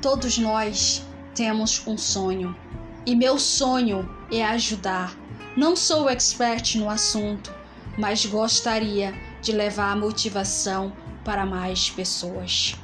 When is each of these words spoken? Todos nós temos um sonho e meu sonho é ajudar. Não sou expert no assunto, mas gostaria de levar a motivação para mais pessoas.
Todos 0.00 0.38
nós 0.38 1.02
temos 1.34 1.86
um 1.86 1.98
sonho 1.98 2.56
e 3.04 3.14
meu 3.14 3.38
sonho 3.38 4.08
é 4.32 4.42
ajudar. 4.44 5.14
Não 5.54 5.76
sou 5.76 6.08
expert 6.08 6.76
no 6.76 6.88
assunto, 6.88 7.52
mas 7.98 8.24
gostaria 8.24 9.12
de 9.42 9.52
levar 9.52 9.92
a 9.92 9.96
motivação 9.96 10.92
para 11.22 11.44
mais 11.44 11.90
pessoas. 11.90 12.74